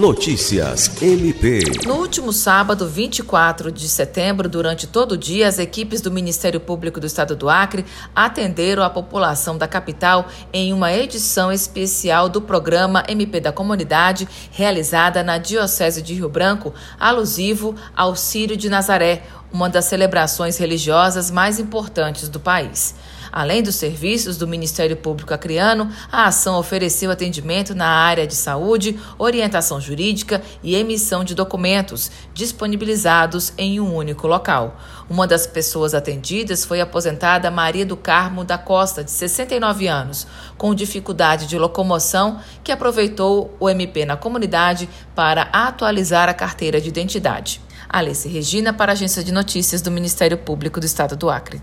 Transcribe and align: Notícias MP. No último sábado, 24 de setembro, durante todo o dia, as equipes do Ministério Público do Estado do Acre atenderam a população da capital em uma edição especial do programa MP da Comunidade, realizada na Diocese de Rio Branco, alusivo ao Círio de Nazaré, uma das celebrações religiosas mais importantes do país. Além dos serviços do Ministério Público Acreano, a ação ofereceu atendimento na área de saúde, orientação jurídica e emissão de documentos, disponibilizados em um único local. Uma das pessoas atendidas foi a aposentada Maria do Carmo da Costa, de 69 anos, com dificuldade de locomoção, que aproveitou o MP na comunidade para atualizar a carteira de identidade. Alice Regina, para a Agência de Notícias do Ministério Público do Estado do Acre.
Notícias 0.00 0.90
MP. 1.02 1.60
No 1.86 1.96
último 1.96 2.32
sábado, 2.32 2.88
24 2.88 3.70
de 3.70 3.86
setembro, 3.86 4.48
durante 4.48 4.86
todo 4.86 5.12
o 5.12 5.16
dia, 5.16 5.46
as 5.46 5.58
equipes 5.58 6.00
do 6.00 6.10
Ministério 6.10 6.58
Público 6.58 6.98
do 6.98 7.06
Estado 7.06 7.36
do 7.36 7.50
Acre 7.50 7.84
atenderam 8.16 8.82
a 8.82 8.88
população 8.88 9.58
da 9.58 9.68
capital 9.68 10.26
em 10.54 10.72
uma 10.72 10.90
edição 10.90 11.52
especial 11.52 12.30
do 12.30 12.40
programa 12.40 13.04
MP 13.08 13.40
da 13.40 13.52
Comunidade, 13.52 14.26
realizada 14.50 15.22
na 15.22 15.36
Diocese 15.36 16.00
de 16.00 16.14
Rio 16.14 16.30
Branco, 16.30 16.72
alusivo 16.98 17.74
ao 17.94 18.16
Círio 18.16 18.56
de 18.56 18.70
Nazaré, 18.70 19.24
uma 19.52 19.68
das 19.68 19.84
celebrações 19.84 20.56
religiosas 20.56 21.30
mais 21.30 21.58
importantes 21.58 22.26
do 22.26 22.40
país. 22.40 22.94
Além 23.32 23.62
dos 23.62 23.76
serviços 23.76 24.36
do 24.36 24.46
Ministério 24.46 24.96
Público 24.96 25.32
Acreano, 25.32 25.90
a 26.10 26.26
ação 26.26 26.58
ofereceu 26.58 27.10
atendimento 27.10 27.74
na 27.74 27.86
área 27.86 28.26
de 28.26 28.34
saúde, 28.34 28.98
orientação 29.18 29.80
jurídica 29.80 30.42
e 30.62 30.74
emissão 30.74 31.24
de 31.24 31.34
documentos, 31.34 32.10
disponibilizados 32.34 33.52
em 33.56 33.80
um 33.80 33.94
único 33.94 34.26
local. 34.26 34.78
Uma 35.08 35.26
das 35.26 35.46
pessoas 35.46 35.94
atendidas 35.94 36.64
foi 36.64 36.80
a 36.80 36.84
aposentada 36.84 37.50
Maria 37.50 37.86
do 37.86 37.96
Carmo 37.96 38.44
da 38.44 38.58
Costa, 38.58 39.02
de 39.02 39.10
69 39.10 39.86
anos, 39.86 40.26
com 40.58 40.74
dificuldade 40.74 41.46
de 41.46 41.58
locomoção, 41.58 42.40
que 42.62 42.72
aproveitou 42.72 43.56
o 43.58 43.68
MP 43.68 44.04
na 44.04 44.16
comunidade 44.16 44.88
para 45.14 45.42
atualizar 45.52 46.28
a 46.28 46.34
carteira 46.34 46.80
de 46.80 46.88
identidade. 46.88 47.60
Alice 47.88 48.28
Regina, 48.28 48.72
para 48.72 48.92
a 48.92 48.94
Agência 48.94 49.24
de 49.24 49.32
Notícias 49.32 49.82
do 49.82 49.90
Ministério 49.90 50.38
Público 50.38 50.78
do 50.78 50.86
Estado 50.86 51.16
do 51.16 51.28
Acre. 51.28 51.60